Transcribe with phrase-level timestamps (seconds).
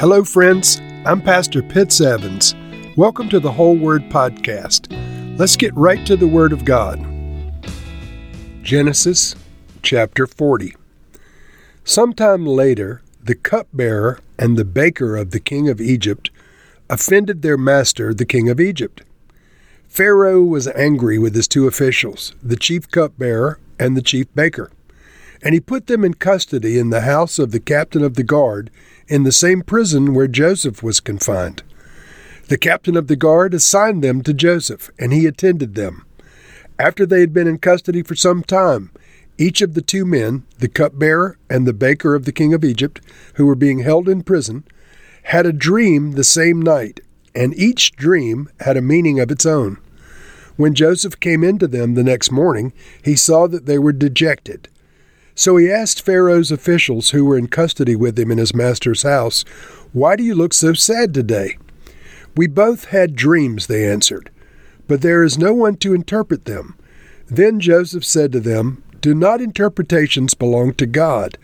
[0.00, 0.80] Hello, friends.
[1.04, 2.54] I'm Pastor Pitts Evans.
[2.96, 4.86] Welcome to the Whole Word Podcast.
[5.36, 7.04] Let's get right to the Word of God.
[8.62, 9.34] Genesis
[9.82, 10.76] chapter 40.
[11.82, 16.30] Sometime later, the cupbearer and the baker of the king of Egypt
[16.88, 19.02] offended their master, the king of Egypt.
[19.88, 24.70] Pharaoh was angry with his two officials, the chief cupbearer and the chief baker,
[25.42, 28.70] and he put them in custody in the house of the captain of the guard
[29.08, 31.62] in the same prison where Joseph was confined.
[32.48, 36.04] The captain of the guard assigned them to Joseph, and he attended them.
[36.78, 38.90] After they had been in custody for some time,
[39.36, 43.00] each of the two men, the cupbearer and the baker of the king of Egypt,
[43.34, 44.64] who were being held in prison,
[45.24, 47.00] had a dream the same night,
[47.34, 49.78] and each dream had a meaning of its own.
[50.56, 52.72] When Joseph came into them the next morning,
[53.04, 54.68] he saw that they were dejected.
[55.38, 59.44] So he asked Pharaoh's officials who were in custody with him in his master's house,
[59.92, 61.58] Why do you look so sad today?
[62.36, 64.32] We both had dreams, they answered,
[64.88, 66.76] but there is no one to interpret them.
[67.28, 71.38] Then Joseph said to them, Do not interpretations belong to God?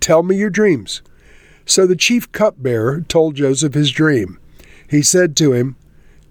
[0.00, 1.00] Tell me your dreams.
[1.64, 4.40] So the chief cupbearer told Joseph his dream.
[4.90, 5.76] He said to him,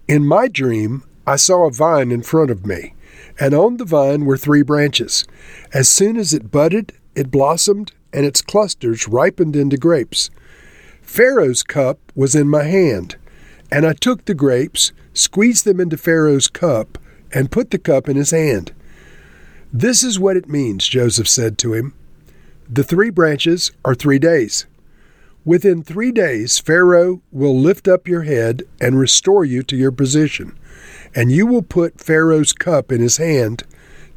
[0.06, 2.92] In my dream I saw a vine in front of me,
[3.40, 5.26] and on the vine were three branches.
[5.72, 10.30] As soon as it budded, it blossomed, and its clusters ripened into grapes.
[11.02, 13.16] Pharaoh's cup was in my hand,
[13.72, 16.98] and I took the grapes, squeezed them into Pharaoh's cup,
[17.32, 18.72] and put the cup in his hand.
[19.72, 21.94] This is what it means, Joseph said to him.
[22.68, 24.66] The three branches are three days.
[25.44, 30.58] Within three days, Pharaoh will lift up your head and restore you to your position,
[31.14, 33.62] and you will put Pharaoh's cup in his hand,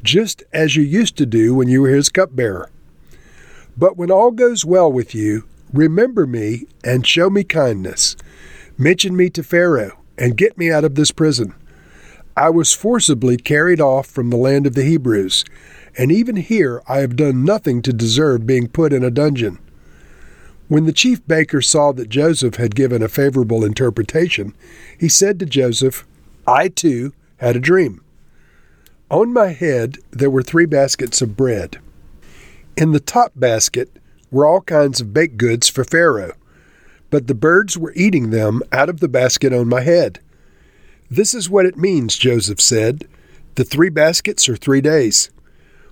[0.02, 2.68] just as you used to do when you were his cupbearer.
[3.80, 8.14] But when all goes well with you, remember me and show me kindness.
[8.76, 11.54] Mention me to Pharaoh and get me out of this prison.
[12.36, 15.46] I was forcibly carried off from the land of the Hebrews,
[15.96, 19.58] and even here I have done nothing to deserve being put in a dungeon.
[20.68, 24.54] When the chief baker saw that Joseph had given a favorable interpretation,
[24.98, 26.06] he said to Joseph,
[26.46, 28.04] I too had a dream.
[29.10, 31.78] On my head there were three baskets of bread.
[32.80, 33.90] In the top basket
[34.30, 36.32] were all kinds of baked goods for Pharaoh,
[37.10, 40.18] but the birds were eating them out of the basket on my head.
[41.10, 43.06] This is what it means, Joseph said.
[43.56, 45.28] The three baskets are three days.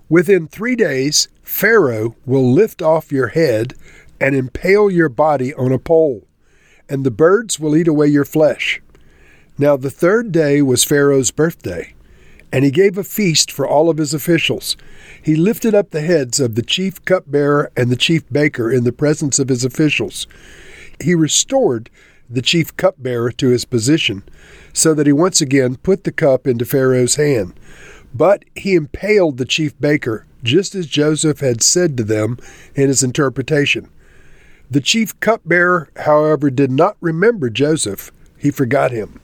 [0.08, 3.74] Within three days, Pharaoh will lift off your head
[4.18, 6.26] and impale your body on a pole,
[6.88, 8.80] and the birds will eat away your flesh.
[9.58, 11.92] Now the third day was Pharaoh's birthday
[12.52, 14.76] and he gave a feast for all of his officials.
[15.28, 18.92] He lifted up the heads of the chief cupbearer and the chief baker in the
[18.92, 20.26] presence of his officials.
[21.02, 21.90] He restored
[22.30, 24.22] the chief cupbearer to his position,
[24.72, 27.52] so that he once again put the cup into Pharaoh's hand.
[28.14, 32.38] But he impaled the chief baker, just as Joseph had said to them
[32.74, 33.90] in his interpretation.
[34.70, 39.20] The chief cupbearer, however, did not remember Joseph, he forgot him.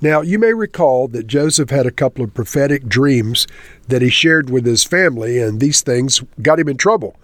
[0.00, 3.46] Now, you may recall that Joseph had a couple of prophetic dreams
[3.88, 7.16] that he shared with his family, and these things got him in trouble.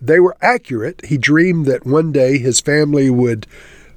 [0.00, 1.04] They were accurate.
[1.04, 3.46] He dreamed that one day his family would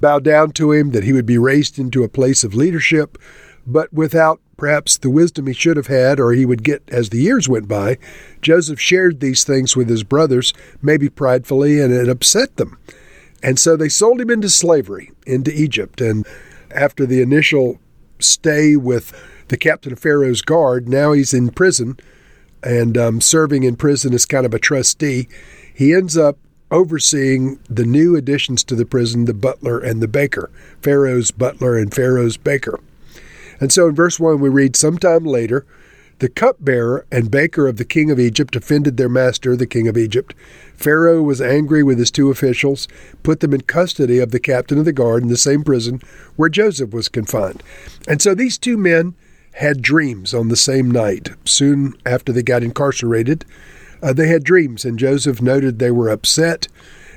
[0.00, 3.16] bow down to him, that he would be raised into a place of leadership,
[3.66, 7.20] but without perhaps the wisdom he should have had, or he would get as the
[7.20, 7.98] years went by.
[8.40, 12.78] Joseph shared these things with his brothers, maybe pridefully, and it upset them.
[13.42, 16.00] And so they sold him into slavery, into Egypt.
[16.00, 16.26] And
[16.70, 17.78] after the initial
[18.18, 19.12] stay with
[19.48, 20.88] the captain of Pharaoh's guard.
[20.88, 21.98] Now he's in prison
[22.62, 25.28] and um, serving in prison as kind of a trustee.
[25.72, 26.38] He ends up
[26.70, 30.50] overseeing the new additions to the prison, the butler and the baker,
[30.82, 32.80] Pharaoh's butler and Pharaoh's baker.
[33.60, 35.64] And so in verse 1, we read, Sometime later,
[36.18, 39.98] the cupbearer and baker of the king of Egypt offended their master, the king of
[39.98, 40.34] Egypt.
[40.74, 42.88] Pharaoh was angry with his two officials,
[43.22, 46.00] put them in custody of the captain of the guard in the same prison
[46.36, 47.62] where Joseph was confined.
[48.08, 49.14] And so these two men
[49.54, 51.30] had dreams on the same night.
[51.44, 53.44] Soon after they got incarcerated,
[54.02, 56.68] uh, they had dreams, and Joseph noted they were upset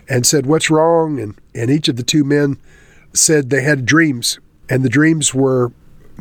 [0.08, 1.20] and said, What's wrong?
[1.20, 2.58] And, and each of the two men
[3.14, 4.40] said they had dreams,
[4.70, 5.72] and the dreams were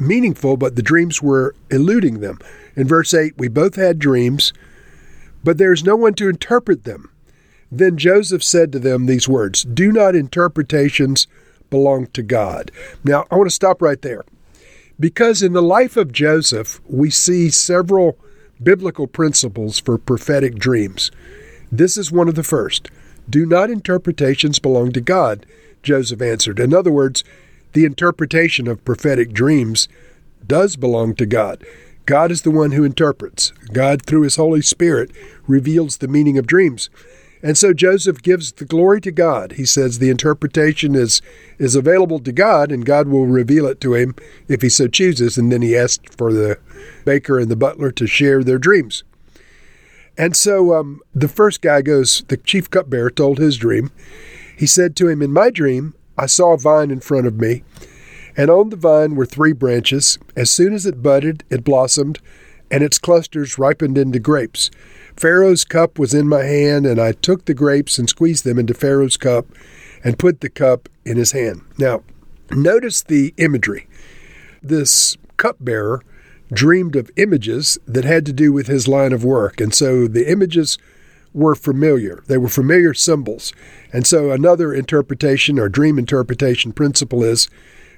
[0.01, 2.39] meaningful, but the dreams were eluding them.
[2.77, 4.53] In verse 8, we both had dreams,
[5.45, 7.11] but there is no one to interpret them.
[7.71, 11.27] Then Joseph said to them these words Do not interpretations
[11.71, 12.71] belong to God.
[13.05, 14.25] Now, I want to stop right there.
[15.01, 18.19] Because in the life of Joseph, we see several
[18.61, 21.13] biblical principles for prophetic dreams.
[21.71, 22.91] This is one of the first.
[23.31, 25.47] Do not interpretations belong to God?
[25.83, 26.59] Joseph answered.
[26.59, 27.23] In other words,
[27.73, 29.89] the interpretation of prophetic dreams
[30.47, 31.65] does belong to God.
[32.07, 33.53] God is the one who interprets.
[33.73, 35.11] God, through His Holy Spirit,
[35.47, 36.89] reveals the meaning of dreams.
[37.43, 39.53] And so Joseph gives the glory to God.
[39.53, 41.23] He says the interpretation is,
[41.59, 44.15] is available to God, and God will reveal it to him
[44.49, 45.39] if he so chooses.
[45.39, 46.59] And then he asked for the
[47.05, 49.05] baker and the butler to share their dreams.
[50.17, 53.93] And so um, the first guy goes, the chief cupbearer told his dream.
[54.57, 57.63] He said to him, In my dream, I saw a vine in front of me,
[58.37, 60.19] and on the vine were three branches.
[60.37, 62.19] As soon as it budded, it blossomed,
[62.71, 64.71] and its clusters ripened into grapes.
[65.17, 68.75] Pharaoh's cup was in my hand, and I took the grapes and squeezed them into
[68.75, 69.47] Pharaoh's cup
[70.03, 71.63] and put the cup in his hand.
[71.79, 72.03] Now,
[72.51, 73.87] notice the imagery.
[74.63, 76.03] This cupbearer
[76.53, 80.31] dreamed of images that had to do with his line of work, and so the
[80.31, 80.79] images
[81.39, 82.23] were familiar.
[82.27, 83.53] They were familiar symbols.
[83.93, 87.49] And so, another interpretation or dream interpretation principle is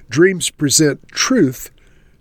[0.09, 1.71] dreams present truth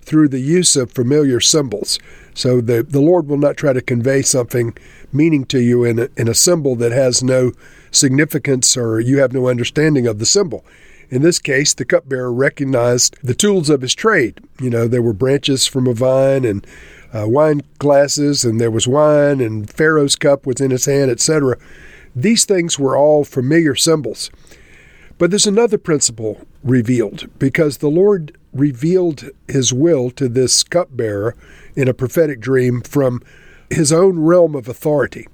[0.03, 1.99] through the use of familiar symbols.
[2.35, 4.77] So the, the Lord will not try to convey something
[5.13, 7.53] meaning to you in a, in a symbol that has no
[7.91, 10.65] significance or you have no understanding of the symbol.
[11.11, 14.41] In this case, the cupbearer recognized the tools of his trade.
[14.61, 16.65] You know, there were branches from a vine and
[17.13, 21.57] uh, wine glasses, and there was wine, and Pharaoh's cup was in his hand, etc.
[22.15, 24.31] These things were all familiar symbols.
[25.19, 31.37] But there's another principle revealed because the Lord revealed his will to this cupbearer
[31.77, 33.23] in a prophetic dream from
[33.69, 35.29] his own realm of authority.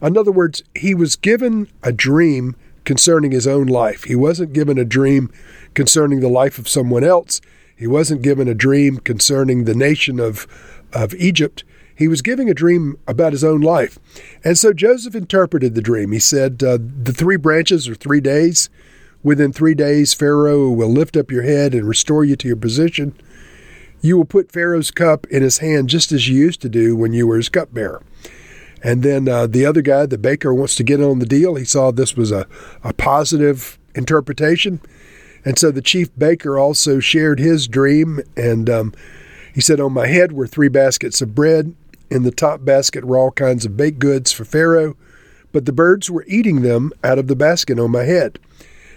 [0.00, 4.04] In other words, he was given a dream concerning his own life.
[4.04, 5.30] He wasn't given a dream
[5.74, 7.40] concerning the life of someone else.
[7.76, 10.46] He wasn't given a dream concerning the nation of,
[10.92, 11.64] of Egypt.
[11.94, 13.98] He was giving a dream about his own life.
[14.42, 16.12] And so Joseph interpreted the dream.
[16.12, 18.70] He said, uh, The three branches are three days.
[19.22, 23.14] Within three days, Pharaoh will lift up your head and restore you to your position.
[24.00, 27.12] You will put Pharaoh's cup in his hand just as you used to do when
[27.12, 28.02] you were his cupbearer.
[28.82, 31.54] And then uh, the other guy, the baker, wants to get on the deal.
[31.54, 32.48] He saw this was a,
[32.82, 34.80] a positive interpretation.
[35.44, 38.20] And so the chief baker also shared his dream.
[38.36, 38.92] And um,
[39.52, 41.74] he said, On my head were three baskets of bread.
[42.10, 44.96] In the top basket were all kinds of baked goods for Pharaoh,
[45.50, 48.38] but the birds were eating them out of the basket on my head.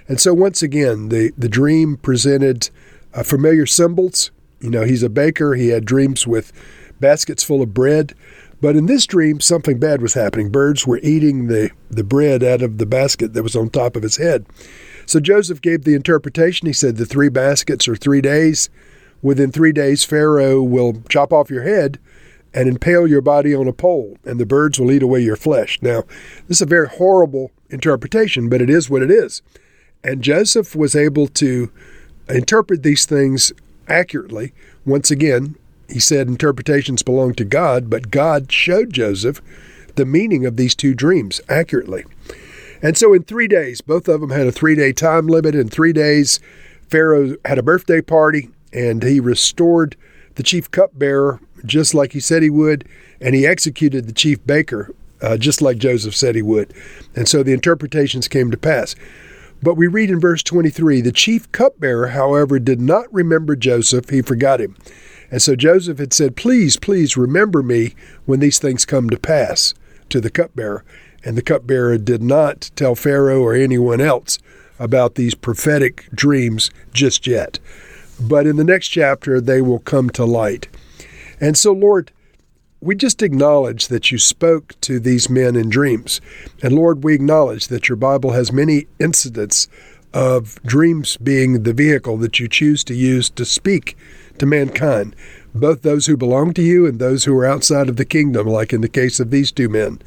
[0.07, 2.69] And so, once again, the, the dream presented
[3.13, 4.31] uh, familiar symbols.
[4.59, 6.51] You know, he's a baker, he had dreams with
[6.99, 8.13] baskets full of bread.
[8.61, 10.49] But in this dream, something bad was happening.
[10.49, 14.03] Birds were eating the, the bread out of the basket that was on top of
[14.03, 14.45] his head.
[15.05, 16.65] So Joseph gave the interpretation.
[16.65, 18.69] He said, The three baskets are three days.
[19.25, 21.97] Within three days, Pharaoh will chop off your head
[22.53, 25.79] and impale your body on a pole, and the birds will eat away your flesh.
[25.81, 26.03] Now,
[26.47, 29.41] this is a very horrible interpretation, but it is what it is.
[30.03, 31.71] And Joseph was able to
[32.29, 33.51] interpret these things
[33.87, 34.53] accurately.
[34.85, 35.55] Once again,
[35.89, 39.41] he said interpretations belong to God, but God showed Joseph
[39.95, 42.05] the meaning of these two dreams accurately.
[42.79, 45.55] And so in three days, both of them had a three day time limit.
[45.55, 46.39] In three days,
[46.87, 49.95] Pharaoh had a birthday party and he restored
[50.35, 52.87] the chief cupbearer just like he said he would,
[53.19, 56.73] and he executed the chief baker uh, just like Joseph said he would.
[57.15, 58.95] And so the interpretations came to pass.
[59.63, 64.21] But we read in verse 23 the chief cupbearer, however, did not remember Joseph, he
[64.21, 64.75] forgot him.
[65.31, 69.73] And so Joseph had said, Please, please remember me when these things come to pass
[70.09, 70.83] to the cupbearer.
[71.23, 74.37] And the cupbearer did not tell Pharaoh or anyone else
[74.77, 77.57] about these prophetic dreams just yet.
[78.19, 80.67] But in the next chapter, they will come to light.
[81.39, 82.11] And so, Lord,
[82.81, 86.21] we just acknowledge that you spoke to these men in dreams.
[86.61, 89.67] And Lord, we acknowledge that your Bible has many incidents
[90.13, 93.97] of dreams being the vehicle that you choose to use to speak
[94.37, 95.15] to mankind,
[95.53, 98.71] both those who belong to you and those who are outside of the kingdom, like
[98.71, 100.01] in the case of these two men.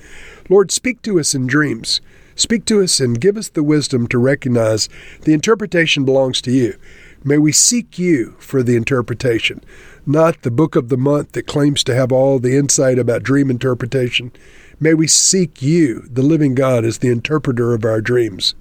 [0.48, 2.00] Lord, speak to us in dreams.
[2.36, 4.88] Speak to us and give us the wisdom to recognize
[5.22, 6.78] the interpretation belongs to you.
[7.24, 9.62] May we seek you for the interpretation,
[10.06, 13.50] not the book of the month that claims to have all the insight about dream
[13.50, 14.32] interpretation.
[14.80, 18.54] May we seek you, the living God, as the interpreter of our dreams.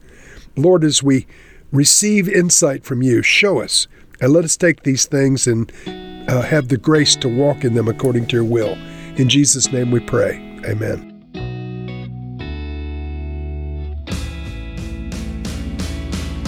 [0.56, 1.28] Lord, as we
[1.72, 3.88] receive insight from you, show us
[4.20, 5.72] and let us take these things and
[6.28, 8.74] uh, have the grace to walk in them according to your will.
[9.18, 10.38] In Jesus' name we pray.
[10.66, 11.07] Amen.